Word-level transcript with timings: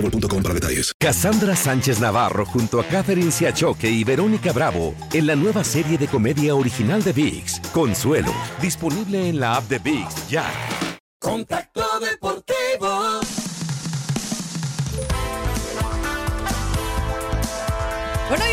boostmobile.com 0.00 0.42
para 0.42 0.54
detalles. 0.54 0.92
Cassandra 0.98 1.56
Sánchez 1.56 2.00
Navarro 2.00 2.44
junto 2.46 2.80
a 2.80 2.84
Catherine 2.84 3.30
Siachoque 3.30 3.88
y 3.88 4.04
Verónica 4.04 4.52
Bravo 4.52 4.94
en 5.12 5.26
la 5.26 5.36
nueva 5.36 5.64
serie 5.64 5.98
de 5.98 6.06
comedia 6.06 6.54
original 6.54 7.02
de 7.02 7.12
VIX, 7.12 7.60
Consuelo, 7.72 8.32
disponible 8.60 9.28
en 9.28 9.40
la 9.40 9.56
app 9.56 9.68
de 9.68 9.78
VIX 9.78 10.28
ya. 10.28 10.44
Contacto 11.18 11.82
Deportivo. 12.00 13.20
Bueno, 18.28 18.44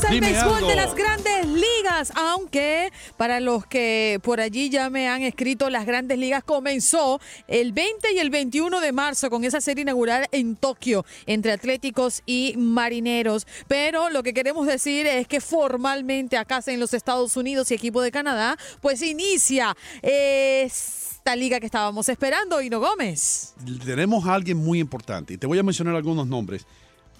comienza 0.00 0.12
el 0.12 0.20
béisbol 0.20 0.68
de 0.68 0.76
las 0.76 0.94
grandes 0.94 1.46
ligas, 1.46 2.12
aunque 2.14 2.92
para 3.16 3.40
los 3.40 3.66
que 3.66 4.20
por 4.22 4.40
allí 4.40 4.68
ya 4.68 4.90
me 4.90 5.08
han 5.08 5.22
escrito, 5.22 5.70
las 5.70 5.86
grandes 5.86 6.18
ligas 6.18 6.44
comenzó 6.44 7.20
el 7.48 7.72
20 7.72 8.12
y 8.12 8.18
el 8.18 8.30
21 8.30 8.80
de 8.80 8.92
marzo 8.92 9.30
con 9.30 9.44
esa 9.44 9.60
serie 9.60 9.82
inaugural 9.82 10.26
en 10.32 10.56
Tokio 10.56 11.04
entre 11.26 11.52
Atléticos 11.52 12.22
y 12.26 12.54
Marineros. 12.56 13.46
Pero 13.68 14.10
lo 14.10 14.22
que 14.22 14.34
queremos 14.34 14.66
decir 14.66 15.06
es 15.06 15.26
que 15.26 15.40
formalmente 15.40 16.36
acá 16.36 16.56
en 16.66 16.80
los 16.80 16.94
Estados 16.94 17.36
Unidos 17.36 17.70
y 17.70 17.74
equipo 17.74 18.00
de 18.00 18.10
Canadá, 18.10 18.56
pues 18.80 19.02
inicia 19.02 19.76
esta 20.00 21.36
liga 21.36 21.60
que 21.60 21.66
estábamos 21.66 22.08
esperando, 22.08 22.62
Hino 22.62 22.80
Gómez. 22.80 23.54
Tenemos 23.84 24.26
a 24.26 24.34
alguien 24.34 24.56
muy 24.56 24.80
importante 24.80 25.34
y 25.34 25.36
te 25.36 25.46
voy 25.46 25.58
a 25.58 25.62
mencionar 25.62 25.94
algunos 25.94 26.26
nombres. 26.26 26.66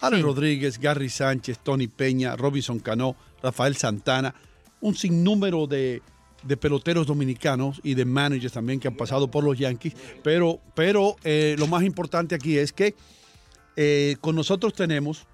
Alex 0.01 0.23
Rodríguez, 0.23 0.79
Gary 0.79 1.09
Sánchez, 1.09 1.59
Tony 1.61 1.87
Peña, 1.87 2.37
Robinson 2.37 2.79
Cano, 2.79 3.17
Rafael 3.43 3.77
Santana, 3.77 4.35
un 4.81 4.95
sinnúmero 4.95 5.67
de, 5.67 6.03
de 6.43 6.57
peloteros 6.57 7.07
dominicanos 7.07 7.81
y 7.83 7.95
de 7.95 8.05
managers 8.05 8.53
también 8.53 8.81
que 8.81 8.89
han 8.89 8.97
pasado 8.97 9.31
por 9.31 9.45
los 9.45 9.59
Yankees. 9.59 9.95
Pero, 10.23 10.61
pero 10.75 11.17
eh, 11.25 11.57
lo 11.59 11.67
más 11.67 11.83
importante 11.83 12.35
aquí 12.35 12.59
es 12.59 12.73
que 12.73 12.95
eh, 13.77 14.17
con 14.21 14.37
nosotros 14.37 14.75
tenemos 14.75 15.27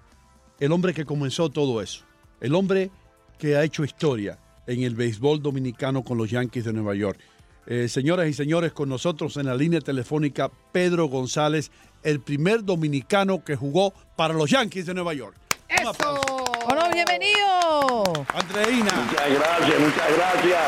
el 0.59 0.71
hombre 0.71 0.93
que 0.93 1.05
comenzó 1.05 1.49
todo 1.49 1.81
eso, 1.81 2.03
el 2.41 2.55
hombre 2.55 2.91
que 3.37 3.55
ha 3.55 3.63
hecho 3.63 3.83
historia 3.83 4.39
en 4.67 4.83
el 4.83 4.95
béisbol 4.95 5.41
dominicano 5.41 6.03
con 6.03 6.17
los 6.17 6.29
Yankees 6.29 6.65
de 6.65 6.73
Nueva 6.73 6.95
York. 6.95 7.19
Eh, 7.65 7.87
señoras 7.87 8.27
y 8.27 8.33
señores, 8.33 8.73
con 8.73 8.89
nosotros 8.89 9.37
en 9.37 9.45
la 9.45 9.55
línea 9.55 9.79
telefónica 9.79 10.51
Pedro 10.71 11.05
González, 11.05 11.71
el 12.03 12.19
primer 12.19 12.63
dominicano 12.63 13.43
que 13.43 13.55
jugó 13.55 13.93
para 14.15 14.33
los 14.33 14.49
Yankees 14.49 14.85
de 14.85 14.93
Nueva 14.93 15.13
York. 15.13 15.37
Aplauso. 15.85 16.43
Bueno, 16.67 16.83
bienvenido. 16.93 18.03
Andreina. 18.33 18.91
Muchas 18.93 19.29
gracias, 19.29 19.79
muchas 19.79 20.15
gracias. 20.15 20.59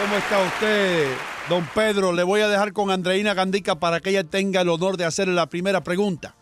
¿Cómo 0.00 0.16
está 0.16 0.42
usted, 0.42 1.08
don 1.48 1.66
Pedro? 1.74 2.12
Le 2.12 2.22
voy 2.22 2.40
a 2.40 2.48
dejar 2.48 2.72
con 2.72 2.90
Andreina 2.90 3.34
Gandica 3.34 3.76
para 3.76 4.00
que 4.00 4.10
ella 4.10 4.24
tenga 4.24 4.60
el 4.60 4.68
honor 4.68 4.96
de 4.96 5.04
hacerle 5.04 5.34
la 5.34 5.46
primera 5.46 5.82
pregunta. 5.82 6.34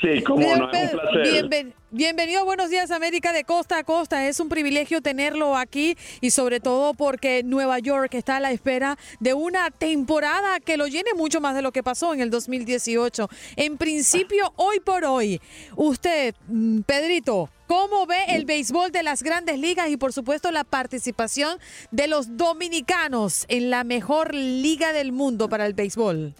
Sí, 0.00 0.22
cómo 0.22 0.40
Señor 0.42 0.58
no, 0.58 0.70
es 0.72 0.92
un 0.94 1.00
placer. 1.00 1.22
bienven- 1.26 1.74
bienvenido 1.90 2.40
a 2.40 2.44
Buenos 2.44 2.70
Días 2.70 2.90
América 2.90 3.32
de 3.32 3.44
costa 3.44 3.78
a 3.78 3.84
costa. 3.84 4.26
Es 4.26 4.40
un 4.40 4.48
privilegio 4.48 5.00
tenerlo 5.02 5.56
aquí 5.56 5.96
y 6.20 6.30
sobre 6.30 6.60
todo 6.60 6.94
porque 6.94 7.42
Nueva 7.44 7.78
York 7.78 8.14
está 8.14 8.36
a 8.36 8.40
la 8.40 8.50
espera 8.52 8.96
de 9.20 9.34
una 9.34 9.70
temporada 9.70 10.58
que 10.60 10.76
lo 10.76 10.86
llene 10.86 11.14
mucho 11.14 11.40
más 11.40 11.54
de 11.54 11.62
lo 11.62 11.70
que 11.72 11.82
pasó 11.82 12.14
en 12.14 12.20
el 12.20 12.30
2018. 12.30 13.28
En 13.56 13.76
principio, 13.76 14.52
hoy 14.56 14.80
por 14.80 15.04
hoy, 15.04 15.40
usted, 15.76 16.34
mm, 16.48 16.80
Pedrito, 16.82 17.50
¿cómo 17.66 18.06
ve 18.06 18.16
el 18.28 18.44
béisbol 18.46 18.90
de 18.90 19.02
las 19.02 19.22
grandes 19.22 19.58
ligas 19.58 19.90
y 19.90 19.96
por 19.96 20.12
supuesto 20.12 20.50
la 20.50 20.64
participación 20.64 21.58
de 21.90 22.08
los 22.08 22.36
dominicanos 22.36 23.44
en 23.48 23.70
la 23.70 23.84
mejor 23.84 24.34
liga 24.34 24.92
del 24.92 25.12
mundo 25.12 25.48
para 25.48 25.66
el 25.66 25.74
béisbol? 25.74 26.34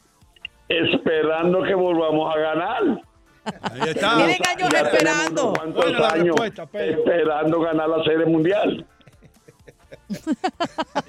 Esperando 0.68 1.62
que 1.62 1.74
volvamos 1.74 2.34
a 2.34 2.38
ganar. 2.38 2.82
Ahí 3.62 3.90
está. 3.90 4.16
Tienen 4.16 4.40
años 4.48 4.70
Ya 4.72 4.80
esperando. 4.80 5.54
la 5.98 6.08
años 6.08 6.36
esperando 6.72 7.60
ganar 7.60 7.88
la 7.88 8.04
Serie 8.04 8.26
Mundial. 8.26 8.86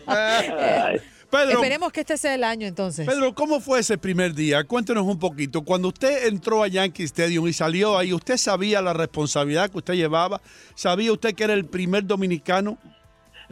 Ay, 0.06 0.98
Pedro, 1.32 1.52
Esperemos 1.54 1.92
que 1.92 2.02
este 2.02 2.18
sea 2.18 2.36
el 2.36 2.44
año 2.44 2.68
entonces. 2.68 3.06
Pedro, 3.06 3.34
¿cómo 3.34 3.60
fue 3.60 3.80
ese 3.80 3.98
primer 3.98 4.34
día? 4.34 4.64
Cuéntenos 4.64 5.04
un 5.04 5.20
poquito. 5.20 5.64
Cuando 5.64 5.90
usted 5.90 6.28
entró 6.28 6.64
a 6.64 6.68
Yankee 6.68 7.04
Stadium 7.04 7.48
y 7.48 7.54
salió 7.54 7.98
ahí, 7.98 8.14
¿usted 8.14 8.38
sabía 8.38 8.82
la 8.82 8.94
responsabilidad 8.94 9.70
que 9.70 9.78
usted 9.80 9.96
llevaba? 9.96 10.40
¿Sabía 10.76 11.12
usted 11.12 11.34
que 11.34 11.44
era 11.44 11.54
el 11.54 11.66
primer 11.66 12.06
dominicano? 12.06 12.78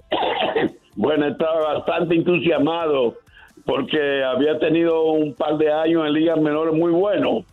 Bueno, 0.96 1.28
estaba 1.28 1.74
bastante 1.74 2.14
entusiasmado 2.14 3.18
porque 3.66 4.24
había 4.24 4.60
tenido 4.60 5.06
un 5.06 5.34
par 5.34 5.58
de 5.58 5.72
años 5.74 6.06
en 6.06 6.14
ligas 6.14 6.40
menores 6.40 6.76
muy 6.76 6.92
buenos 6.92 7.46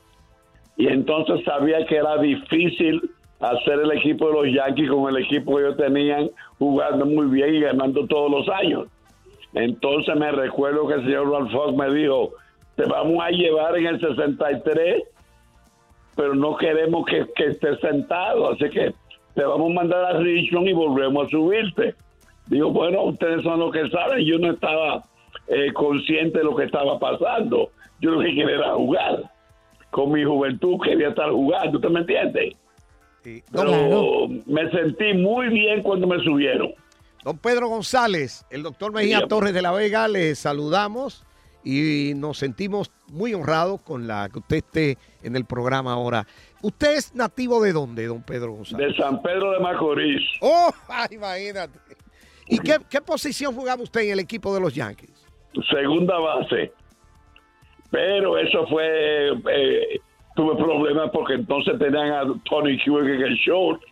y 0.80 0.86
entonces 0.86 1.44
sabía 1.44 1.84
que 1.84 1.96
era 1.96 2.16
difícil 2.16 3.02
hacer 3.38 3.80
el 3.80 3.92
equipo 3.92 4.28
de 4.28 4.32
los 4.32 4.54
Yankees 4.54 4.90
con 4.90 5.14
el 5.14 5.22
equipo 5.22 5.56
que 5.56 5.62
ellos 5.64 5.76
tenían 5.76 6.30
jugando 6.58 7.04
muy 7.04 7.26
bien 7.26 7.54
y 7.54 7.60
ganando 7.60 8.06
todos 8.06 8.30
los 8.30 8.48
años. 8.48 8.88
Entonces 9.52 10.16
me 10.16 10.32
recuerdo 10.32 10.88
que 10.88 10.94
el 10.94 11.04
señor 11.04 11.30
Ralph 11.30 11.52
Fox 11.52 11.76
me 11.76 11.92
dijo, 11.92 12.30
te 12.76 12.86
vamos 12.86 13.22
a 13.22 13.28
llevar 13.28 13.76
en 13.76 13.88
el 13.88 14.00
63, 14.00 15.02
pero 16.16 16.34
no 16.34 16.56
queremos 16.56 17.04
que, 17.04 17.26
que 17.36 17.48
estés 17.48 17.78
sentado, 17.80 18.52
así 18.52 18.70
que 18.70 18.94
te 19.34 19.44
vamos 19.44 19.72
a 19.72 19.74
mandar 19.74 20.02
a 20.02 20.18
Richmond 20.18 20.68
y 20.68 20.72
volvemos 20.72 21.26
a 21.26 21.28
subirte. 21.28 21.94
Digo, 22.46 22.70
bueno, 22.70 23.02
ustedes 23.02 23.42
son 23.42 23.60
los 23.60 23.70
que 23.70 23.86
saben, 23.90 24.24
yo 24.24 24.38
no 24.38 24.52
estaba 24.52 25.04
eh, 25.48 25.74
consciente 25.74 26.38
de 26.38 26.44
lo 26.44 26.56
que 26.56 26.64
estaba 26.64 26.98
pasando. 26.98 27.68
Yo 28.00 28.12
lo 28.12 28.20
que 28.20 28.34
quería 28.34 28.54
era 28.54 28.72
jugar. 28.72 29.29
Con 29.90 30.12
mi 30.12 30.24
juventud 30.24 30.78
quería 30.82 31.08
estar 31.08 31.30
jugando, 31.30 31.78
¿usted 31.78 31.90
me 31.90 32.00
entiende? 32.00 32.56
Pero 33.22 34.28
me 34.46 34.70
sentí 34.70 35.12
muy 35.14 35.48
bien 35.48 35.82
cuando 35.82 36.06
me 36.06 36.22
subieron. 36.22 36.72
Don 37.24 37.36
Pedro 37.36 37.68
González, 37.68 38.46
el 38.50 38.62
doctor 38.62 38.92
Mejía. 38.92 39.26
Torres 39.26 39.52
de 39.52 39.60
la 39.60 39.72
Vega, 39.72 40.08
le 40.08 40.34
saludamos 40.34 41.26
y 41.62 42.12
nos 42.16 42.38
sentimos 42.38 42.90
muy 43.08 43.34
honrados 43.34 43.82
con 43.82 44.06
la 44.06 44.30
que 44.32 44.38
usted 44.38 44.56
esté 44.56 44.98
en 45.22 45.36
el 45.36 45.44
programa 45.44 45.92
ahora. 45.92 46.26
¿Usted 46.62 46.96
es 46.96 47.14
nativo 47.14 47.62
de 47.62 47.72
dónde, 47.72 48.06
don 48.06 48.22
Pedro 48.22 48.52
González? 48.52 48.88
De 48.88 48.94
San 48.96 49.20
Pedro 49.20 49.52
de 49.52 49.60
Macorís. 49.60 50.22
¡Oh! 50.40 50.70
imagínate. 51.10 51.78
¿Y 52.48 52.58
qué, 52.58 52.78
qué 52.88 53.00
posición 53.00 53.54
jugaba 53.54 53.82
usted 53.82 54.00
en 54.00 54.12
el 54.12 54.20
equipo 54.20 54.54
de 54.54 54.60
los 54.60 54.74
Yankees? 54.74 55.10
segunda 55.70 56.18
base. 56.18 56.72
Pero 57.90 58.38
eso 58.38 58.66
fue, 58.66 59.32
eh, 59.52 60.00
tuve 60.36 60.56
problemas 60.56 61.10
porque 61.12 61.34
entonces 61.34 61.78
tenían 61.78 62.12
a 62.12 62.22
Tony 62.48 62.78
Hewitt 62.84 63.06
en 63.06 63.22
el 63.22 63.34
short, 63.36 63.82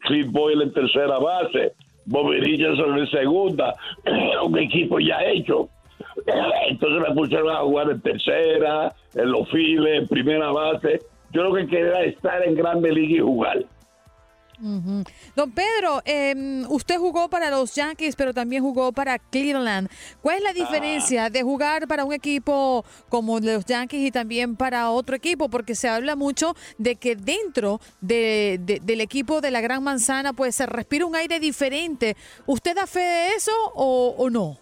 Cliff 0.00 0.30
Boyle 0.30 0.62
en 0.62 0.72
tercera 0.72 1.18
base, 1.18 1.72
Bobby 2.06 2.40
Richardson 2.40 2.98
en 2.98 3.06
segunda, 3.10 3.74
un 4.44 4.58
equipo 4.58 4.98
ya 4.98 5.22
hecho. 5.24 5.68
Entonces 6.68 7.08
me 7.08 7.14
pusieron 7.14 7.50
a 7.50 7.60
jugar 7.60 7.90
en 7.90 8.00
tercera, 8.00 8.92
en 9.14 9.30
los 9.30 9.48
files, 9.50 10.02
en 10.02 10.08
primera 10.08 10.50
base, 10.50 11.00
Yo 11.32 11.44
lo 11.44 11.54
que 11.54 11.66
quería 11.66 11.88
era 11.88 12.04
estar 12.04 12.46
en 12.46 12.54
Grande 12.54 12.92
Liga 12.92 13.16
y 13.16 13.20
jugar. 13.20 13.64
Don 14.60 15.50
Pedro, 15.52 16.02
em, 16.04 16.64
usted 16.68 16.96
jugó 16.98 17.28
para 17.30 17.50
los 17.50 17.74
Yankees, 17.74 18.16
pero 18.16 18.34
también 18.34 18.62
jugó 18.62 18.92
para 18.92 19.18
Cleveland. 19.18 19.88
¿Cuál 20.20 20.38
es 20.38 20.42
la 20.42 20.52
diferencia 20.52 21.30
de 21.30 21.42
jugar 21.42 21.86
para 21.86 22.04
un 22.04 22.12
equipo 22.12 22.84
como 23.08 23.38
los 23.40 23.64
Yankees 23.64 24.08
y 24.08 24.10
también 24.10 24.56
para 24.56 24.90
otro 24.90 25.14
equipo? 25.16 25.48
Porque 25.48 25.74
se 25.74 25.88
habla 25.88 26.16
mucho 26.16 26.54
de 26.78 26.96
que 26.96 27.14
dentro 27.16 27.80
de- 28.00 28.58
de- 28.62 28.80
del 28.82 29.00
equipo 29.00 29.40
de 29.40 29.50
la 29.50 29.60
Gran 29.60 29.82
Manzana, 29.82 30.32
pues 30.32 30.54
se 30.54 30.66
respira 30.66 31.06
un 31.06 31.14
aire 31.16 31.38
diferente. 31.40 32.16
¿Usted 32.46 32.74
da 32.74 32.86
fe 32.86 33.00
de 33.00 33.28
eso 33.36 33.52
o, 33.74 34.14
o 34.18 34.30
no? 34.30 34.58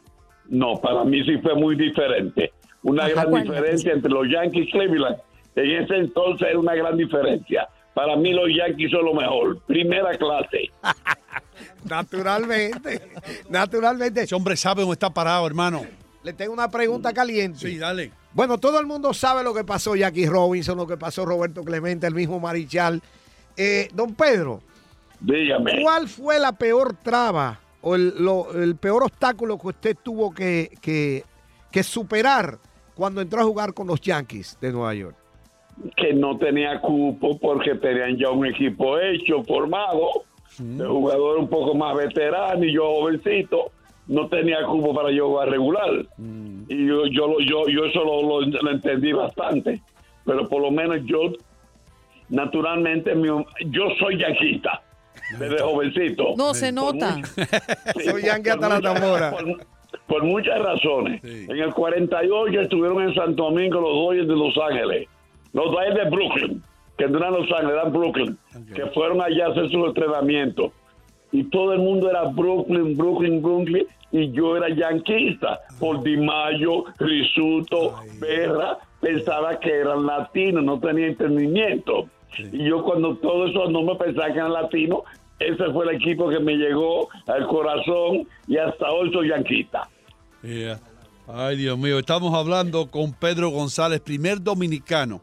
No, 0.48 0.80
para 0.80 1.04
mí 1.04 1.24
sí 1.24 1.38
fue 1.42 1.54
muy 1.54 1.74
diferente. 1.76 2.52
Una 2.82 3.06
Ajá, 3.06 3.24
gran 3.24 3.42
diferencia 3.42 3.92
entre 3.92 4.10
los 4.12 4.26
Yankees 4.30 4.68
y 4.68 4.70
Cleveland. 4.70 5.16
En 5.56 5.82
ese 5.82 5.96
entonces 5.96 6.46
era 6.48 6.58
una 6.58 6.74
gran 6.74 6.96
diferencia. 6.96 7.66
Para 7.96 8.14
mí 8.14 8.30
los 8.34 8.44
Yankees 8.54 8.90
son 8.90 9.06
lo 9.06 9.14
mejor. 9.14 9.58
Primera 9.62 10.10
clase. 10.18 10.70
Naturalmente, 11.84 13.00
naturalmente. 13.48 14.22
Ese 14.22 14.34
hombre 14.34 14.54
sabe 14.56 14.82
dónde 14.82 14.94
está 14.94 15.08
parado, 15.08 15.46
hermano. 15.46 15.82
Le 16.22 16.34
tengo 16.34 16.52
una 16.52 16.68
pregunta 16.70 17.12
caliente. 17.14 17.58
Sí, 17.60 17.78
dale. 17.78 18.10
Bueno, 18.34 18.58
todo 18.58 18.78
el 18.80 18.86
mundo 18.86 19.14
sabe 19.14 19.42
lo 19.42 19.54
que 19.54 19.64
pasó 19.64 19.96
Jackie 19.96 20.26
Robinson, 20.26 20.76
lo 20.76 20.86
que 20.86 20.98
pasó 20.98 21.24
Roberto 21.24 21.62
Clemente, 21.64 22.06
el 22.06 22.14
mismo 22.14 22.38
Marichal. 22.38 23.00
Eh, 23.56 23.88
don 23.94 24.14
Pedro, 24.14 24.60
Dígame. 25.20 25.80
¿cuál 25.82 26.06
fue 26.08 26.38
la 26.38 26.52
peor 26.52 26.94
traba 27.02 27.58
o 27.80 27.94
el, 27.94 28.12
lo- 28.22 28.52
el 28.60 28.76
peor 28.76 29.04
obstáculo 29.04 29.56
que 29.58 29.68
usted 29.68 29.96
tuvo 30.02 30.34
que, 30.34 30.76
que- 30.82 31.24
que 31.72 31.82
superar 31.82 32.58
cuando 32.94 33.22
entró 33.22 33.40
a 33.40 33.44
jugar 33.44 33.72
con 33.72 33.86
los 33.86 34.00
Yankees 34.02 34.58
de 34.60 34.72
Nueva 34.72 34.92
York? 34.92 35.16
Que 35.96 36.12
no 36.14 36.38
tenía 36.38 36.80
cupo 36.80 37.38
porque 37.38 37.74
tenían 37.74 38.16
ya 38.16 38.30
un 38.30 38.46
equipo 38.46 38.98
hecho, 38.98 39.42
formado, 39.44 40.08
de 40.58 40.84
jugador 40.86 41.38
un 41.38 41.48
poco 41.48 41.74
más 41.74 41.94
veterano 41.96 42.64
y 42.64 42.72
yo 42.72 42.84
jovencito, 42.94 43.70
no 44.06 44.28
tenía 44.28 44.62
cupo 44.64 44.94
para 44.94 45.10
yo 45.10 45.28
jugar 45.28 45.50
regular. 45.50 45.90
Y 46.68 46.86
yo, 46.86 47.06
yo, 47.06 47.26
lo- 47.28 47.40
yo, 47.40 47.66
yo 47.68 47.84
eso 47.84 48.04
lo, 48.04 48.22
lo- 48.22 48.40
lo 48.62 48.70
entendí 48.70 49.12
bastante, 49.12 49.82
pero 50.24 50.48
por 50.48 50.62
lo 50.62 50.70
menos 50.70 50.98
yo, 51.04 51.32
naturalmente, 52.28 53.14
mi- 53.14 53.28
yo 53.66 53.82
soy 53.98 54.18
yanquista, 54.18 54.82
desde 55.38 55.58
jovencito. 55.58 56.34
No 56.36 56.54
se 56.54 56.72
nota. 56.72 57.16
Sí, 57.96 58.10
Soy 58.10 58.22
yankee 58.22 58.50
por 58.50 58.64
hasta 58.64 58.68
la 58.68 58.76
muchas- 58.76 58.94
tambora. 59.00 59.30
Por, 59.30 59.66
por 60.06 60.24
muchas 60.24 60.58
razones. 60.60 61.22
En 61.24 61.58
el 61.58 61.72
48 61.72 62.60
estuvieron 62.60 63.02
en 63.02 63.14
Santo 63.14 63.44
Domingo 63.44 63.80
los 63.80 63.92
Dodgers 63.92 64.28
de 64.28 64.34
Los 64.36 64.54
Ángeles. 64.58 65.08
Los 65.52 65.70
Dodgers 65.72 65.94
de 65.94 66.10
Brooklyn, 66.10 66.62
que 66.96 67.08
no 67.08 67.18
eran 67.18 67.34
Los 67.34 67.50
Ángeles, 67.52 67.72
eran 67.72 67.92
Brooklyn, 67.92 68.38
que 68.74 68.86
fueron 68.86 69.20
allá 69.20 69.46
a 69.46 69.50
hacer 69.50 69.70
sus 69.70 69.86
entrenamientos. 69.86 70.72
Y 71.32 71.44
todo 71.44 71.72
el 71.72 71.80
mundo 71.80 72.08
era 72.10 72.24
Brooklyn, 72.24 72.96
Brooklyn, 72.96 73.42
Brooklyn. 73.42 73.86
Y 74.12 74.30
yo 74.30 74.56
era 74.56 74.68
yanquista. 74.68 75.60
Por 75.80 76.02
Di 76.02 76.16
Mayo, 76.16 76.84
Risuto, 76.98 77.96
Berra, 78.20 78.78
pensaba 79.00 79.58
que 79.58 79.70
eran 79.70 80.06
latinos, 80.06 80.64
no 80.64 80.78
tenía 80.78 81.08
entendimiento. 81.08 82.08
Y 82.38 82.64
yo 82.64 82.82
cuando 82.84 83.16
todo 83.16 83.46
eso 83.46 83.68
no 83.68 83.82
me 83.82 83.96
pensaba 83.96 84.32
que 84.32 84.38
eran 84.38 84.52
latinos, 84.52 85.00
ese 85.38 85.70
fue 85.72 85.86
el 85.86 85.96
equipo 85.96 86.28
que 86.30 86.38
me 86.38 86.54
llegó 86.54 87.08
al 87.26 87.46
corazón 87.46 88.26
y 88.46 88.56
hasta 88.56 88.90
hoy 88.90 89.12
soy 89.12 89.28
yanquista. 89.28 89.88
Yeah. 90.42 90.80
Ay, 91.26 91.56
Dios 91.56 91.76
mío. 91.76 91.98
Estamos 91.98 92.32
hablando 92.32 92.90
con 92.90 93.12
Pedro 93.12 93.50
González, 93.50 94.00
primer 94.00 94.40
dominicano 94.40 95.20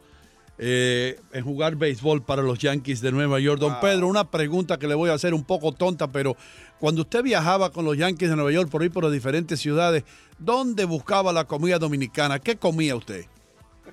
eh, 0.58 1.20
en 1.34 1.44
jugar 1.44 1.76
béisbol 1.76 2.24
para 2.24 2.42
los 2.42 2.60
Yankees 2.60 3.02
de 3.02 3.12
Nueva 3.12 3.40
York. 3.40 3.60
Don 3.60 3.80
Pedro, 3.82 4.08
una 4.08 4.30
pregunta 4.30 4.78
que 4.78 4.88
le 4.88 4.96
voy 4.96 5.10
a 5.10 5.14
hacer 5.14 5.34
un 5.34 5.44
poco 5.44 5.72
tonta, 5.72 6.12
pero 6.12 6.36
cuando 6.80 7.02
usted 7.02 7.24
viajaba 7.24 7.72
con 7.72 7.86
los 7.86 7.98
Yankees 7.98 8.30
de 8.30 8.36
Nueva 8.36 8.52
York 8.52 8.70
por 8.70 8.82
ahí 8.82 8.90
por 8.90 9.04
las 9.04 9.12
diferentes 9.14 9.60
ciudades, 9.60 10.04
¿dónde 10.38 10.86
buscaba 10.86 11.34
la 11.34 11.46
comida 11.46 11.80
dominicana? 11.80 12.40
¿Qué 12.40 12.56
comía 12.58 12.96
usted? 12.96 13.26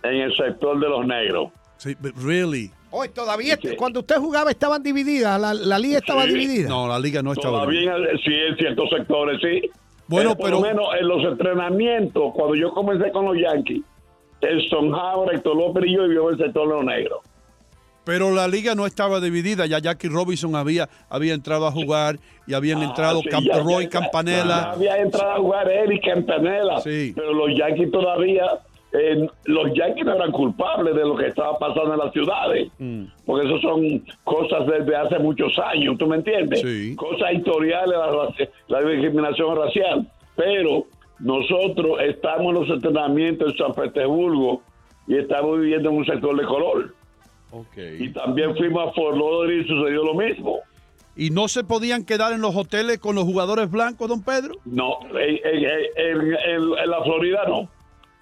En 0.02 0.14
el 0.16 0.36
sector 0.36 0.78
de 0.78 0.88
los 0.88 1.06
negros. 1.06 1.50
Sí, 1.78 1.96
but 2.00 2.14
really. 2.22 2.70
Hoy 2.90 3.08
todavía, 3.08 3.56
cuando 3.78 4.00
usted 4.00 4.16
jugaba 4.16 4.50
estaban 4.50 4.82
divididas, 4.82 5.40
la, 5.40 5.54
la 5.54 5.78
liga 5.78 5.98
estaba 5.98 6.24
Sí. 6.24 6.30
dividida. 6.32 6.68
No, 6.68 6.88
la 6.88 6.98
liga 6.98 7.22
no 7.22 7.32
estaba. 7.32 7.60
Todavía 7.60 7.94
en- 7.96 8.18
sí, 8.18 8.32
en 8.34 8.56
ciertos 8.56 8.90
sectores, 8.90 9.40
sí. 9.40 9.70
Bueno, 10.08 10.32
Eh, 10.32 10.36
por 10.36 10.44
pero- 10.46 10.56
lo 10.60 10.66
menos 10.66 10.86
en 11.00 11.06
los 11.08 11.24
entrenamientos, 11.24 12.32
cuando 12.34 12.56
yo 12.56 12.72
comencé 12.72 13.12
con 13.12 13.24
los 13.26 13.36
Yankees, 13.40 13.82
Elson 14.40 14.92
Howard, 14.94 15.34
Héctor 15.34 15.56
López 15.56 15.84
y 15.86 15.94
yo 15.94 16.02
vivíamos 16.04 16.32
en 16.34 16.38
el 16.40 16.44
sector 16.46 16.68
de 16.68 16.74
los 16.74 16.84
negros. 16.84 17.18
Pero 18.04 18.30
la 18.34 18.48
liga 18.48 18.74
no 18.74 18.86
estaba 18.86 19.20
dividida, 19.20 19.66
ya 19.66 19.78
Jackie 19.78 20.08
Robinson 20.08 20.56
había, 20.56 20.88
había 21.10 21.34
entrado 21.34 21.66
a 21.66 21.70
jugar 21.70 22.16
y 22.46 22.54
habían 22.54 22.82
entrado 22.82 23.18
Ah, 23.18 23.22
sí, 23.22 23.28
Camp- 23.28 23.46
ya- 23.46 23.58
Roy 23.58 23.84
ya- 23.84 23.90
Campanella. 23.90 24.46
ya 24.46 24.70
Había 24.72 24.96
entrado 24.98 25.30
a 25.32 25.36
jugar 25.36 25.70
él 25.70 25.92
y 25.92 26.00
Campanella. 26.00 26.80
Pero 26.82 27.34
los 27.34 27.56
Yankees 27.56 27.90
todavía, 27.92 28.46
eh, 28.92 29.28
los 29.44 29.72
Yankees 29.74 30.04
no 30.06 30.14
eran 30.14 30.32
culpables 30.32 30.94
de 30.94 31.02
lo 31.04 31.14
que 31.14 31.26
estaba 31.26 31.58
pasando 31.58 31.92
en 31.92 31.98
las 31.98 32.12
ciudades. 32.12 32.70
Porque 33.26 33.46
eso 33.46 33.60
son 33.60 34.02
cosas 34.24 34.66
desde 34.66 34.96
hace 34.96 35.18
muchos 35.18 35.56
años, 35.58 35.96
¿tú 35.98 36.06
me 36.06 36.16
entiendes? 36.16 36.64
Cosas 36.96 37.34
historiales, 37.34 37.94
la, 38.68 38.80
la 38.80 38.88
discriminación 38.90 39.56
racial. 39.56 40.08
Pero 40.36 40.86
nosotros 41.20 41.98
estamos 42.02 42.46
en 42.48 42.54
los 42.54 42.68
entrenamientos 42.70 43.52
en 43.52 43.58
San 43.58 43.74
Petersburgo 43.74 44.62
y 45.06 45.16
estamos 45.16 45.58
viviendo 45.60 45.90
en 45.90 45.96
un 45.96 46.04
sector 46.06 46.36
de 46.38 46.46
color. 46.46 46.94
Y 47.98 48.12
también 48.12 48.56
fuimos 48.56 48.88
a 48.88 48.92
Fort 48.92 49.16
Lauderdale 49.16 49.62
y 49.62 49.66
sucedió 49.66 50.04
lo 50.04 50.14
mismo. 50.14 50.60
¿Y 51.16 51.30
no 51.30 51.48
se 51.48 51.64
podían 51.64 52.04
quedar 52.04 52.32
en 52.32 52.40
los 52.40 52.54
hoteles 52.54 52.98
con 52.98 53.16
los 53.16 53.24
jugadores 53.24 53.70
blancos, 53.70 54.08
don 54.08 54.22
Pedro? 54.22 54.54
No, 54.64 54.98
en, 55.10 55.38
en- 55.44 55.64
en- 55.96 56.32
en- 56.34 56.78
en 56.78 56.90
la 56.90 57.02
Florida 57.02 57.42
no. 57.48 57.68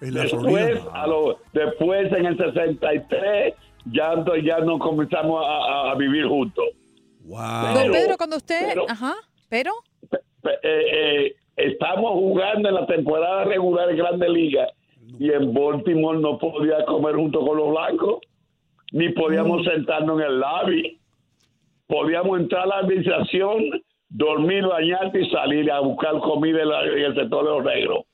En 0.01 0.13
la 0.15 0.21
después, 0.23 0.41
Florida. 0.71 0.83
a 0.93 1.07
lo- 1.07 1.37
después, 1.53 2.11
en 2.11 2.25
el 2.25 2.37
63, 2.37 3.53
ya, 3.91 4.15
ya 4.43 4.59
nos 4.59 4.79
comenzamos 4.79 5.45
a, 5.45 5.49
a- 5.49 5.91
a 5.91 5.95
vivir 5.95 6.25
juntos. 6.25 6.65
Don 7.23 7.91
Pedro, 7.91 8.17
cuando 8.17 8.37
usted... 8.37 8.65
pero- 8.69 8.85
Ajá, 8.89 9.13
pero... 9.47 9.71
Eh, 10.11 10.49
eh, 10.63 11.35
estamos 11.59 12.11
jugando 12.13 12.69
en 12.69 12.75
la 12.75 12.85
temporada 12.85 13.43
regular 13.45 13.89
en 13.89 13.97
Grande 13.97 14.29
Liga 14.29 14.67
y 15.19 15.31
en 15.31 15.53
Baltimore 15.53 16.19
no 16.19 16.37
podía 16.37 16.83
comer 16.85 17.15
junto 17.15 17.39
con 17.45 17.57
los 17.57 17.69
blancos, 17.71 18.19
ni 18.91 19.09
podíamos 19.09 19.65
sentarnos 19.65 20.19
en 20.21 20.25
el 20.27 20.39
lobby. 20.39 20.99
Podíamos 21.87 22.39
entrar 22.39 22.63
a 22.63 22.67
la 22.67 22.77
administración, 22.79 23.63
dormir, 24.09 24.65
bañarte 24.65 25.21
y 25.21 25.29
salir 25.29 25.71
a 25.71 25.79
buscar 25.79 26.19
comida 26.19 26.61
en, 26.61 26.69
la- 26.69 26.83
en 26.85 26.99
el 26.99 27.15
sector 27.15 27.43
de 27.45 27.49
los 27.51 27.63
negros. 27.65 28.05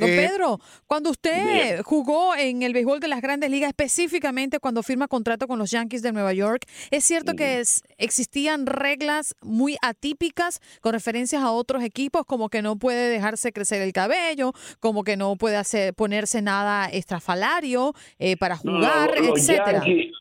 Don 0.00 0.08
Eh, 0.10 0.26
Pedro, 0.28 0.58
cuando 0.86 1.10
usted 1.10 1.82
jugó 1.82 2.34
en 2.34 2.62
el 2.62 2.72
béisbol 2.72 2.98
de 3.00 3.08
las 3.08 3.20
grandes 3.20 3.50
ligas, 3.50 3.68
específicamente 3.68 4.58
cuando 4.58 4.82
firma 4.82 5.06
contrato 5.08 5.46
con 5.46 5.58
los 5.58 5.70
Yankees 5.70 6.02
de 6.02 6.12
Nueva 6.12 6.32
York, 6.32 6.64
¿es 6.90 7.04
cierto 7.04 7.34
que 7.36 7.60
es- 7.60 7.82
existían 7.98 8.66
reglas 8.66 9.36
muy 9.42 9.76
atípicas 9.82 10.60
con 10.80 10.92
referencias 10.94 11.42
a 11.42 11.52
otros 11.52 11.82
equipos, 11.84 12.24
como 12.26 12.48
que 12.48 12.62
no 12.62 12.76
puede 12.76 13.08
dejarse 13.08 13.52
crecer 13.52 13.82
el 13.82 13.92
cabello, 13.92 14.52
como 14.80 15.04
que 15.04 15.16
no 15.16 15.36
puede 15.36 15.56
hacer, 15.56 15.94
ponerse 15.94 16.40
nada 16.42 16.86
estrafalario 16.86 17.92
eh, 18.18 18.36
para 18.36 18.56
no, 18.64 18.76
jugar, 18.76 19.10
etcétera? 19.16 19.84
Yankees, 19.84 20.12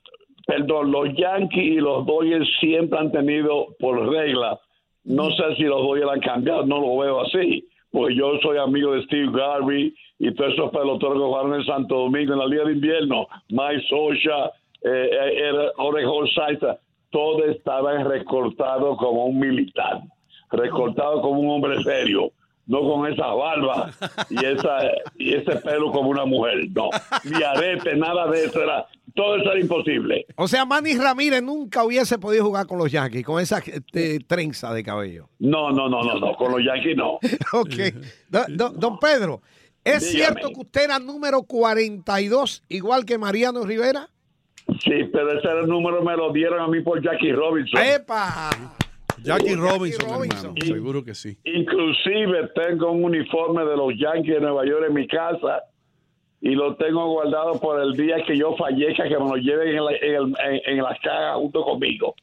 perdón, 0.45 0.91
los 0.91 1.07
Yankees 1.17 1.63
y 1.63 1.75
los 1.75 2.05
Dodgers 2.05 2.47
siempre 2.59 2.99
han 2.99 3.11
tenido 3.11 3.75
por 3.79 4.09
regla. 4.09 4.59
No 5.05 5.29
sé 5.31 5.43
si 5.57 5.63
los 5.63 5.81
Dodgers 5.81 6.11
han 6.11 6.19
cambiado, 6.19 6.65
no 6.65 6.79
lo 6.81 6.97
veo 6.97 7.21
así. 7.21 7.67
Porque 7.91 8.15
yo 8.15 8.37
soy 8.41 8.57
amigo 8.57 8.93
de 8.93 9.03
Steve 9.03 9.31
Garvey 9.31 9.93
y 10.19 10.33
todos 10.33 10.53
esos 10.53 10.71
peloteros 10.71 11.15
que 11.15 11.19
jugaron 11.19 11.55
en 11.55 11.65
Santo 11.65 11.95
Domingo 11.95 12.33
en 12.33 12.39
la 12.39 12.47
Liga 12.47 12.65
de 12.65 12.73
Invierno. 12.73 13.27
Mike 13.49 13.83
Socha, 13.89 14.51
eh, 14.83 15.09
eh, 15.11 15.71
Orejón 15.77 16.27
todo 17.11 17.45
estaba 17.45 18.03
recortado 18.03 18.95
como 18.97 19.25
un 19.25 19.39
militar, 19.39 20.01
recortado 20.51 21.21
como 21.21 21.39
un 21.39 21.49
hombre 21.49 21.81
serio, 21.83 22.31
no 22.67 22.81
con 22.81 23.11
esa 23.11 23.27
barba 23.27 23.89
y 24.29 24.45
esa 24.45 24.77
y 25.17 25.33
ese 25.33 25.55
pelo 25.57 25.91
como 25.91 26.09
una 26.09 26.25
mujer, 26.25 26.67
no, 26.75 26.89
ni 27.23 27.41
arete, 27.41 27.95
nada 27.95 28.27
de 28.27 28.45
eso 28.45 28.61
era, 28.61 28.85
todo 29.19 29.35
eso 29.35 29.51
era 29.51 29.59
imposible. 29.59 30.25
O 30.37 30.47
sea, 30.47 30.63
Manny 30.63 30.97
Ramírez 30.97 31.43
nunca 31.43 31.83
hubiese 31.83 32.17
podido 32.17 32.45
jugar 32.45 32.65
con 32.65 32.77
los 32.77 32.89
Yankees 32.89 33.25
con 33.25 33.41
esa 33.41 33.57
este, 33.57 34.19
trenza 34.21 34.73
de 34.73 34.81
cabello. 34.81 35.27
No, 35.39 35.71
no, 35.71 35.89
no, 35.89 36.01
no, 36.01 36.19
no, 36.19 36.35
con 36.37 36.53
los 36.53 36.63
Yankees 36.63 36.95
no. 36.95 37.15
ok. 37.53 37.73
Don, 38.29 38.97
Pedro, 38.97 39.41
¿es 39.83 40.09
Dígame. 40.09 40.25
cierto 40.25 40.47
que 40.53 40.61
usted 40.61 40.83
era 40.85 40.99
número 40.99 41.43
42, 41.43 42.63
igual 42.69 43.03
que 43.03 43.17
Mariano 43.17 43.65
Rivera? 43.65 44.07
Sí, 44.81 45.09
pero 45.11 45.37
ese 45.37 45.47
era 45.49 45.61
el 45.61 45.67
número 45.67 46.01
me 46.01 46.15
lo 46.15 46.31
dieron 46.31 46.61
a 46.61 46.69
mí 46.69 46.79
por 46.79 47.03
Jackie 47.03 47.33
Robinson. 47.33 47.81
¡Epa! 47.81 48.51
Jackie 49.21 49.55
Robinson, 49.55 50.09
Robinson. 50.09 50.53
hermano. 50.55 50.75
Seguro 50.75 51.03
que 51.03 51.13
sí. 51.13 51.37
Inclusive 51.43 52.51
tengo 52.55 52.89
un 52.91 53.03
uniforme 53.03 53.65
de 53.65 53.75
los 53.75 53.91
Yankees 53.97 54.35
de 54.35 54.39
Nueva 54.39 54.65
York 54.65 54.85
en 54.87 54.93
mi 54.93 55.07
casa 55.07 55.63
y 56.41 56.51
lo 56.51 56.75
tengo 56.75 57.05
guardado 57.07 57.59
por 57.59 57.81
el 57.81 57.93
día 57.93 58.17
que 58.25 58.37
yo 58.37 58.55
fallezca, 58.55 59.03
que 59.03 59.17
me 59.17 59.25
lo 59.29 59.35
lleven 59.35 59.69
en 59.75 59.85
la, 59.85 59.91
en 59.95 60.15
el- 60.15 60.35
en- 60.65 60.77
en 60.77 60.83
la 60.83 60.97
caja 61.03 61.35
junto 61.35 61.63
conmigo. 61.63 62.15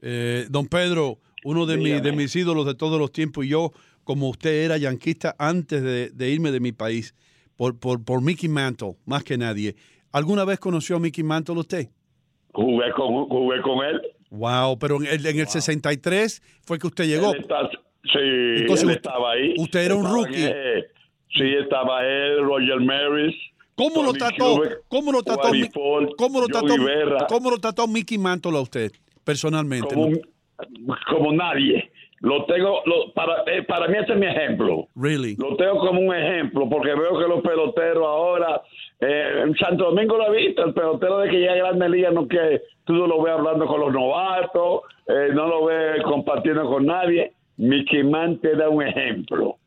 Eh, 0.00 0.46
don 0.50 0.66
Pedro, 0.68 1.18
uno 1.44 1.66
de, 1.66 1.76
mi- 1.76 2.00
de 2.00 2.12
mis 2.12 2.34
ídolos 2.36 2.64
de 2.66 2.74
todos 2.74 2.98
los 2.98 3.12
tiempos, 3.12 3.44
y 3.44 3.48
yo, 3.48 3.72
como 4.04 4.28
usted 4.30 4.64
era 4.64 4.76
yanquista 4.78 5.34
antes 5.38 5.82
de, 5.82 6.10
de 6.10 6.30
irme 6.30 6.50
de 6.50 6.60
mi 6.60 6.72
país, 6.72 7.14
por, 7.56 7.78
por, 7.78 8.04
por 8.04 8.22
Mickey 8.22 8.48
Mantle, 8.48 8.94
más 9.04 9.24
que 9.24 9.36
nadie. 9.36 9.74
¿Alguna 10.12 10.44
vez 10.44 10.58
conoció 10.60 10.96
a 10.96 11.00
Mickey 11.00 11.24
Mantle 11.24 11.56
usted? 11.58 11.88
Jugué 12.54 12.90
con, 12.92 13.26
jugué 13.26 13.60
con 13.60 13.84
él. 13.84 14.00
Wow, 14.30 14.78
pero 14.78 14.96
en 15.02 15.06
el, 15.06 15.26
en 15.26 15.40
el 15.40 15.46
63 15.48 16.42
fue 16.64 16.78
que 16.78 16.86
usted 16.86 17.04
llegó. 17.06 17.32
Él 17.34 17.40
está- 17.40 17.68
sí, 18.04 18.18
Entonces 18.62 18.84
él 18.88 18.90
estaba 18.94 19.32
ahí. 19.32 19.54
usted 19.58 19.80
era 19.80 19.94
un 19.96 20.06
rookie. 20.06 20.46
sí, 21.34 21.44
estaba 21.62 22.04
él, 22.06 22.42
Roger 22.42 22.80
Maris. 22.80 23.34
¿Cómo 23.78 24.02
lo 24.02 24.12
trató? 24.12 24.60
¿Cómo 24.88 25.12
lo 25.12 25.22
trató? 25.22 25.48
¿Cómo 26.18 26.40
lo 26.40 26.46
trató? 26.48 26.74
¿Cómo 27.28 27.50
lo 27.50 27.58
trató 27.58 27.86
Mickey 27.88 28.18
Mantle 28.18 28.56
a 28.58 28.60
usted 28.60 28.90
personalmente? 29.24 29.94
como, 29.94 30.10
como 31.10 31.32
nadie. 31.32 31.90
Lo 32.20 32.44
tengo, 32.46 32.80
lo- 32.84 33.12
para, 33.12 33.44
eh, 33.46 33.62
para 33.62 33.86
mí 33.86 33.96
ese 33.96 34.12
es 34.14 34.18
mi 34.18 34.26
ejemplo. 34.26 34.88
Really? 34.96 35.36
Lo 35.36 35.54
tengo 35.56 35.78
como 35.78 36.00
un 36.00 36.12
ejemplo 36.12 36.68
porque 36.68 36.88
veo 36.92 37.16
que 37.16 37.28
los 37.28 37.42
peloteros 37.42 38.04
ahora, 38.04 38.60
eh, 39.00 39.42
en 39.44 39.54
Santo 39.56 39.84
Domingo 39.84 40.16
lo 40.18 40.34
he 40.34 40.46
visto, 40.48 40.64
el 40.64 40.74
pelotero 40.74 41.18
de 41.18 41.30
que 41.30 41.36
llega 41.38 41.52
a 41.52 41.56
Grandes 41.58 41.90
Ligas 41.90 42.12
no 42.12 42.26
que 42.26 42.60
tú 42.84 42.94
no 42.94 43.06
lo 43.06 43.22
ves 43.22 43.34
hablando 43.34 43.66
con 43.66 43.78
los 43.80 43.92
novatos, 43.92 44.80
eh, 45.06 45.28
no 45.32 45.46
lo 45.46 45.66
ves 45.66 46.02
compartiendo 46.02 46.68
con 46.68 46.86
nadie. 46.86 47.34
Mickey 47.56 48.02
Mantle 48.02 48.56
da 48.56 48.68
un 48.68 48.82
ejemplo. 48.82 49.57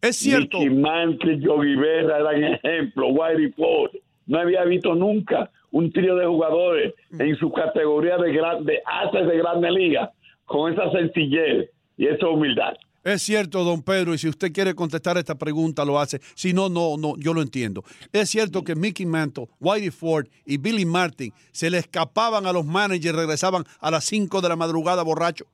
Es 0.00 0.16
cierto. 0.16 0.58
Mickey 0.58 0.76
Mantle, 0.76 1.38
Yogi 1.40 1.76
Berra 1.76 2.18
eran 2.18 2.44
ejemplo, 2.64 3.08
Whitey 3.08 3.52
Ford. 3.52 3.90
No 4.26 4.38
había 4.38 4.64
visto 4.64 4.94
nunca 4.94 5.50
un 5.70 5.90
trío 5.92 6.16
de 6.16 6.26
jugadores 6.26 6.94
en 7.18 7.36
su 7.36 7.50
categoría 7.52 8.16
de, 8.18 8.32
gran, 8.32 8.64
de 8.64 8.80
haces 8.84 9.26
de 9.26 9.38
Grandes 9.38 9.72
Ligas 9.72 10.10
con 10.44 10.72
esa 10.72 10.90
sencillez 10.92 11.70
y 11.96 12.06
esa 12.06 12.28
humildad. 12.28 12.74
Es 13.04 13.22
cierto, 13.22 13.64
don 13.64 13.82
Pedro, 13.82 14.14
y 14.14 14.18
si 14.18 14.28
usted 14.28 14.52
quiere 14.52 14.76
contestar 14.76 15.18
esta 15.18 15.34
pregunta, 15.34 15.84
lo 15.84 15.98
hace. 15.98 16.20
Si 16.36 16.52
no, 16.52 16.68
no, 16.68 16.96
no, 16.96 17.16
yo 17.18 17.34
lo 17.34 17.42
entiendo. 17.42 17.82
Es 18.12 18.30
cierto 18.30 18.62
que 18.62 18.76
Mickey 18.76 19.06
Mantle, 19.06 19.48
Whitey 19.58 19.90
Ford 19.90 20.28
y 20.46 20.56
Billy 20.58 20.84
Martin 20.84 21.32
se 21.50 21.68
le 21.68 21.78
escapaban 21.78 22.46
a 22.46 22.52
los 22.52 22.64
managers 22.64 23.06
y 23.06 23.10
regresaban 23.10 23.64
a 23.80 23.90
las 23.90 24.04
5 24.04 24.40
de 24.40 24.48
la 24.48 24.56
madrugada 24.56 25.02
borracho. 25.02 25.46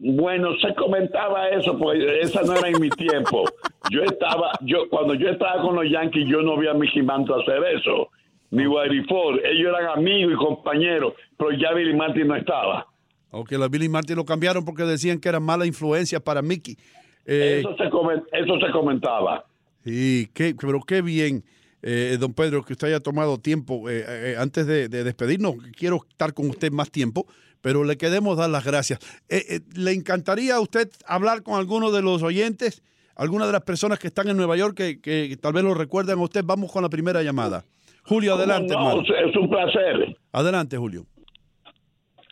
Bueno, 0.00 0.50
se 0.60 0.74
comentaba 0.74 1.48
eso, 1.50 1.76
porque 1.78 2.20
esa 2.20 2.42
no 2.42 2.54
era 2.56 2.68
en 2.68 2.80
mi 2.80 2.88
tiempo. 2.90 3.44
Yo 3.90 4.02
estaba, 4.02 4.52
yo 4.62 4.88
cuando 4.88 5.14
yo 5.14 5.28
estaba 5.28 5.60
con 5.62 5.76
los 5.76 5.84
Yankees, 5.90 6.26
yo 6.28 6.42
no 6.42 6.56
vi 6.58 6.68
a 6.68 6.74
Mickey 6.74 7.02
Mantle 7.02 7.36
hacer 7.42 7.62
eso, 7.76 8.08
ni 8.50 8.66
Whitey 8.66 9.04
Ford. 9.04 9.38
Ellos 9.44 9.72
eran 9.78 9.98
amigos 9.98 10.32
y 10.32 10.36
compañeros, 10.36 11.14
pero 11.36 11.50
ya 11.52 11.72
Billy 11.72 11.94
Martin 11.94 12.28
no 12.28 12.36
estaba. 12.36 12.86
Aunque 13.30 13.56
la 13.58 13.68
Billy 13.68 13.88
Martin 13.88 14.16
lo 14.16 14.24
cambiaron 14.24 14.64
porque 14.64 14.82
decían 14.84 15.18
que 15.18 15.28
era 15.28 15.40
mala 15.40 15.66
influencia 15.66 16.20
para 16.20 16.42
Mickey. 16.42 16.76
Eh, 17.24 17.58
Eso 17.60 17.76
se, 17.76 17.84
comen- 17.90 18.24
eso 18.32 18.58
se 18.64 18.72
comentaba. 18.72 19.44
Sí, 19.84 20.28
qué, 20.34 20.54
pero 20.60 20.80
qué 20.80 21.02
bien, 21.02 21.42
eh, 21.82 22.16
don 22.20 22.34
Pedro, 22.34 22.62
que 22.62 22.72
usted 22.74 22.88
haya 22.88 23.00
tomado 23.00 23.38
tiempo. 23.38 23.88
eh, 23.88 24.04
eh, 24.06 24.36
antes 24.38 24.66
de, 24.66 24.88
de 24.88 25.04
despedirnos, 25.04 25.54
quiero 25.76 26.00
estar 26.08 26.34
con 26.34 26.48
usted 26.50 26.70
más 26.72 26.90
tiempo, 26.90 27.26
pero 27.62 27.84
le 27.84 27.96
queremos 27.96 28.36
dar 28.36 28.50
las 28.50 28.64
gracias. 28.64 28.98
Eh, 29.30 29.42
eh, 29.48 29.60
¿Le 29.74 29.92
encantaría 29.92 30.56
a 30.56 30.60
usted 30.60 30.90
hablar 31.06 31.42
con 31.42 31.54
alguno 31.58 31.90
de 31.90 32.02
los 32.02 32.22
oyentes, 32.22 32.82
alguna 33.16 33.46
de 33.46 33.52
las 33.52 33.62
personas 33.62 33.98
que 33.98 34.08
están 34.08 34.28
en 34.28 34.36
Nueva 34.36 34.56
York 34.56 34.76
que, 34.76 35.00
que 35.00 35.36
tal 35.40 35.54
vez 35.54 35.64
lo 35.64 35.72
recuerden 35.72 36.18
a 36.18 36.22
usted? 36.22 36.42
Vamos 36.44 36.70
con 36.70 36.82
la 36.82 36.88
primera 36.90 37.22
llamada. 37.22 37.64
Julio, 38.04 38.34
adelante, 38.34 38.74
No, 38.74 38.90
hermano. 38.90 39.02
es 39.30 39.36
un 39.36 39.48
placer. 39.48 40.16
Adelante, 40.32 40.76
Julio. 40.76 41.06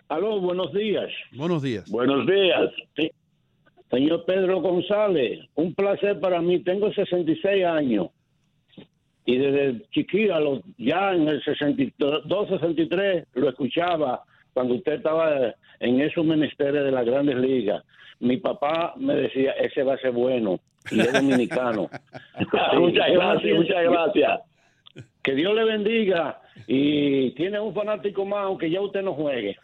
Aló, 0.08 0.40
buenos 0.40 0.72
días. 0.72 1.08
Buenos 1.32 1.62
días. 1.62 1.88
Buenos 1.88 2.26
días. 2.26 2.70
Sí. 2.96 3.10
Señor 3.90 4.24
Pedro 4.24 4.60
González, 4.60 5.40
un 5.54 5.74
placer 5.74 6.18
para 6.20 6.40
mí. 6.40 6.60
Tengo 6.64 6.92
66 6.92 7.64
años 7.64 8.08
y 9.24 9.36
desde 9.36 9.82
chiquito, 9.90 10.34
a 10.34 10.40
los- 10.40 10.60
ya 10.78 11.12
en 11.12 11.28
el 11.28 11.42
62, 11.44 12.48
63, 12.48 13.26
lo 13.34 13.48
escuchaba 13.50 14.22
cuando 14.52 14.74
usted 14.74 14.94
estaba 14.94 15.54
en 15.80 16.00
esos 16.00 16.24
menesteres 16.24 16.84
de 16.84 16.90
las 16.90 17.04
grandes 17.04 17.36
ligas. 17.36 17.84
Mi 18.18 18.36
papá 18.36 18.94
me 18.96 19.14
decía, 19.14 19.52
ese 19.52 19.82
va 19.82 19.94
a 19.94 19.98
ser 19.98 20.12
bueno 20.12 20.60
y 20.90 21.00
es 21.00 21.12
dominicano. 21.12 21.88
muchas 22.78 23.10
gracias, 23.10 23.56
muchas 23.56 23.84
gracias. 23.84 24.40
Que 25.22 25.34
Dios 25.34 25.54
le 25.54 25.64
bendiga 25.64 26.40
y 26.66 27.30
tiene 27.32 27.60
un 27.60 27.74
fanático 27.74 28.24
más, 28.24 28.44
aunque 28.44 28.70
ya 28.70 28.80
usted 28.80 29.02
no 29.02 29.14
juegue. 29.14 29.56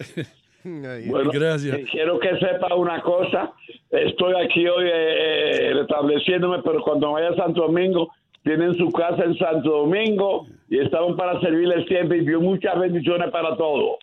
Bueno, 0.66 1.31
eh, 1.33 1.87
Quiero 1.90 2.19
que 2.19 2.37
sepa 2.38 2.75
una 2.75 3.00
cosa. 3.00 3.52
Estoy 3.90 4.35
aquí 4.45 4.66
hoy 4.66 4.87
eh, 4.87 5.69
eh, 5.69 5.75
restableciéndome, 5.75 6.59
pero 6.64 6.83
cuando 6.83 7.12
vaya 7.12 7.28
a 7.28 7.37
Santo 7.37 7.62
Domingo, 7.62 8.11
tienen 8.43 8.75
su 8.75 8.90
casa 8.90 9.25
en 9.25 9.37
Santo 9.38 9.71
Domingo 9.71 10.47
y 10.69 10.81
estaban 10.81 11.16
para 11.16 11.40
servirles 11.40 11.87
siempre 11.87 12.19
y 12.19 12.26
dio 12.26 12.40
muchas 12.40 12.78
bendiciones 12.78 13.31
para 13.31 13.57
todos. 13.57 13.99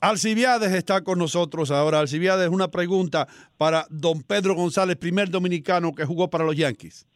Alcibiades 0.00 0.72
está 0.72 1.02
con 1.02 1.18
nosotros 1.18 1.70
ahora. 1.70 1.98
Alcibiades, 1.98 2.48
una 2.48 2.68
pregunta 2.68 3.26
para 3.56 3.86
don 3.90 4.22
Pedro 4.22 4.54
González, 4.54 4.96
primer 4.96 5.28
dominicano 5.28 5.92
que 5.92 6.04
jugó 6.04 6.30
para 6.30 6.44
los 6.44 6.56
Yankees. 6.56 7.06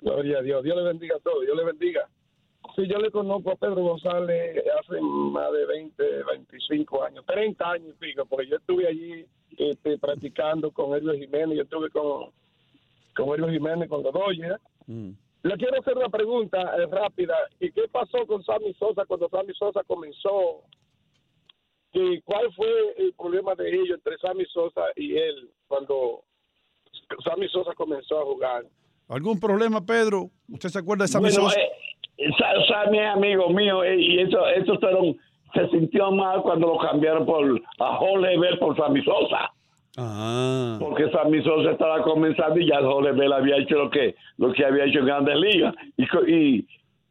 Gloria 0.00 0.38
a 0.38 0.42
Dios. 0.42 0.62
Dios 0.62 0.76
le 0.76 0.82
bendiga 0.84 1.16
a 1.16 1.20
todos. 1.20 1.44
Dios 1.44 1.56
le 1.56 1.64
bendiga. 1.64 2.08
Sí, 2.76 2.86
yo 2.88 2.98
le 2.98 3.10
conozco 3.10 3.50
a 3.50 3.56
Pedro 3.56 3.82
González 3.82 4.64
hace 4.80 5.00
más 5.00 5.52
de 5.52 5.66
20, 5.66 6.02
25 6.24 7.04
años, 7.04 7.24
30 7.26 7.70
años 7.70 7.88
y 7.90 7.92
pico, 7.98 8.24
porque 8.24 8.46
yo 8.46 8.56
estuve 8.56 8.88
allí 8.88 9.26
este, 9.58 9.98
practicando 9.98 10.70
con 10.70 10.96
Elio 10.96 11.12
Jiménez, 11.12 11.56
yo 11.56 11.62
estuve 11.64 11.90
con, 11.90 12.30
con 13.14 13.34
Elio 13.34 13.50
Jiménez, 13.50 13.88
con 13.90 14.02
los 14.02 14.12
Dodgers. 14.12 14.60
Le 14.86 15.56
quiero 15.56 15.80
hacer 15.80 15.98
una 15.98 16.08
pregunta 16.08 16.60
eh, 16.78 16.86
rápida. 16.86 17.34
¿Y 17.60 17.72
qué 17.72 17.82
pasó 17.90 18.26
con 18.26 18.42
Sammy 18.44 18.72
Sosa 18.74 19.04
cuando 19.06 19.28
Sammy 19.28 19.52
Sosa 19.54 19.82
comenzó? 19.84 20.62
¿Y 21.92 22.20
cuál 22.22 22.50
fue 22.54 22.68
el 22.96 23.12
problema 23.14 23.54
de 23.54 23.68
ellos 23.70 23.90
entre 23.98 24.16
Sammy 24.18 24.44
Sosa 24.46 24.82
y 24.96 25.16
él 25.16 25.50
cuando 25.68 26.22
Sammy 27.24 27.48
Sosa 27.48 27.74
comenzó 27.74 28.20
a 28.20 28.24
jugar? 28.24 28.64
¿Algún 29.08 29.38
problema, 29.38 29.84
Pedro? 29.84 30.30
¿Usted 30.48 30.68
se 30.70 30.78
acuerda 30.78 31.04
de 31.04 31.08
Bueno, 31.30 31.48
Sosa? 31.50 31.60
eh, 31.60 32.30
Sa- 32.38 32.66
Sammy 32.84 32.98
es 32.98 33.06
amigo 33.08 33.48
mío 33.50 33.84
eh, 33.84 33.96
y 34.00 34.20
eso, 34.20 34.46
eso 34.48 34.78
fueron- 34.78 35.16
se 35.54 35.68
sintió 35.68 36.10
mal 36.12 36.40
cuando 36.42 36.68
lo 36.68 36.78
cambiaron 36.78 37.26
por 37.26 37.60
a 37.78 37.98
por 38.58 38.74
Sammy 38.76 39.02
Sosa. 39.04 39.52
Ah. 39.98 40.78
Porque 40.80 41.10
Sammy 41.10 41.42
Sosa 41.44 41.72
estaba 41.72 42.02
comenzando 42.02 42.58
y 42.58 42.66
ya 42.68 42.80
Bell 43.16 43.34
había 43.34 43.56
hecho 43.58 43.76
lo 43.76 43.90
que 43.90 44.14
lo 44.38 44.50
que 44.54 44.64
había 44.64 44.84
hecho 44.86 45.00
en 45.00 45.06
Grandes 45.06 45.36
Ligas. 45.36 45.74
Y, 45.98 46.04
y, 46.32 46.66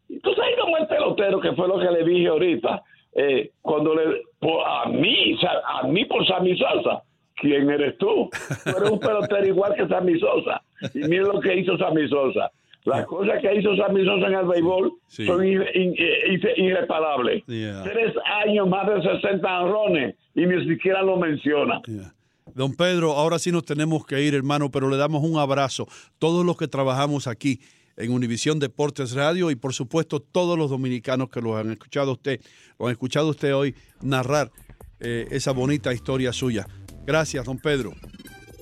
y 0.10 0.20
tú 0.22 0.34
sabes 0.34 0.56
cómo 0.60 0.78
el 0.78 0.88
pelotero, 0.88 1.40
que 1.40 1.52
fue 1.54 1.68
lo 1.68 1.78
que 1.78 1.92
le 1.92 2.04
dije 2.04 2.28
ahorita, 2.30 2.82
eh, 3.14 3.52
cuando 3.62 3.94
le, 3.96 4.22
por- 4.40 4.66
a 4.66 4.86
mí, 4.90 5.38
a 5.82 5.88
mí 5.88 6.06
por 6.06 6.26
Sammy 6.28 6.58
Sosa, 6.58 7.04
¿quién 7.36 7.70
eres 7.70 7.98
tú? 7.98 8.30
Tú 8.64 8.70
eres 8.78 8.90
un 8.90 9.00
pelotero 9.00 9.46
igual 9.48 9.74
que 9.76 9.88
Sammy 9.88 10.20
Sosa. 10.20 10.62
Y 10.94 11.00
mira 11.08 11.24
lo 11.24 11.40
que 11.40 11.56
hizo 11.58 11.78
Sammy 11.78 12.08
Sosa. 12.10 12.52
Las 12.86 13.06
cosas 13.06 13.40
que 13.42 13.54
hizo 13.56 13.76
Sammy 13.76 14.04
Sosa 14.04 14.26
en 14.28 14.34
el 14.34 14.46
béisbol 14.48 14.94
Sí. 15.08 15.26
son 15.28 15.46
in- 15.46 15.62
eh, 15.62 16.24
irre- 16.30 16.54
irreparables. 16.58 17.44
Yeah. 17.46 17.84
Tres 17.84 18.14
años, 18.44 18.68
más 18.68 18.88
de 18.88 19.02
60 19.04 19.62
honrones 19.62 20.16
y 20.34 20.46
ni 20.48 20.66
siquiera 20.68 21.04
lo 21.04 21.18
menciona. 21.18 21.80
Don 22.56 22.76
Pedro, 22.76 23.12
ahora 23.12 23.38
sí 23.40 23.52
nos 23.52 23.66
tenemos 23.66 24.06
que 24.06 24.22
ir, 24.24 24.34
hermano, 24.34 24.72
pero 24.72 24.90
le 24.90 24.98
damos 24.98 25.24
un 25.24 25.38
abrazo. 25.40 25.88
Todos 26.18 26.44
los 26.46 26.58
que 26.58 26.68
trabajamos 26.68 27.28
aquí 27.28 27.60
en 28.02 28.12
Univisión 28.12 28.60
Deportes 28.60 29.14
Radio 29.14 29.52
y 29.52 29.56
por 29.56 29.74
supuesto 29.74 30.20
todos 30.20 30.58
los 30.58 30.70
dominicanos 30.70 31.30
que 31.30 31.42
lo 31.42 31.58
han 31.58 31.72
escuchado 31.72 32.14
usted, 32.14 32.42
lo 32.80 32.88
han 32.88 32.92
escuchado 32.92 33.30
usted 33.30 33.56
hoy 33.56 33.76
narrar 34.02 34.52
eh, 35.00 35.28
esa 35.32 35.52
bonita 35.52 35.94
historia 35.94 36.34
suya. 36.34 36.66
Gracias, 37.06 37.46
don 37.46 37.58
Pedro. 37.58 37.94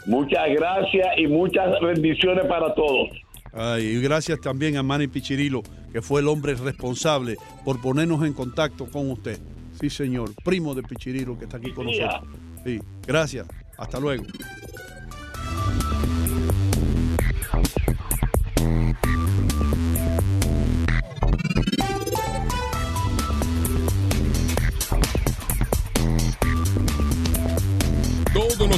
Muchas 0.05 0.49
gracias 0.55 1.07
y 1.17 1.27
muchas 1.27 1.79
bendiciones 1.81 2.45
para 2.45 2.73
todos. 2.73 3.09
Ay, 3.51 3.85
y 3.85 4.01
gracias 4.01 4.39
también 4.39 4.77
a 4.77 4.83
Manny 4.83 5.07
Pichirilo, 5.07 5.63
que 5.91 6.01
fue 6.01 6.21
el 6.21 6.27
hombre 6.27 6.53
responsable 6.55 7.35
por 7.65 7.81
ponernos 7.81 8.23
en 8.25 8.33
contacto 8.33 8.85
con 8.89 9.09
usted. 9.11 9.39
Sí, 9.79 9.89
señor, 9.89 10.31
primo 10.43 10.75
de 10.75 10.83
Pichirilo 10.83 11.37
que 11.37 11.45
está 11.45 11.57
aquí 11.57 11.71
con 11.71 11.85
nosotros. 11.85 12.21
Sí, 12.63 12.79
gracias. 13.07 13.47
Hasta 13.77 13.99
luego. 13.99 14.23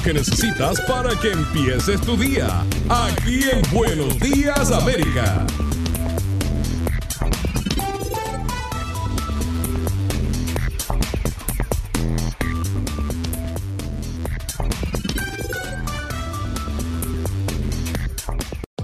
Que 0.03 0.13
necesitas 0.13 0.81
para 0.81 1.15
que 1.19 1.31
empieces 1.31 2.01
tu 2.01 2.17
día. 2.17 2.63
Aquí 2.89 3.43
en 3.49 3.61
Buenos 3.71 4.19
Días 4.19 4.71
América. 4.71 5.45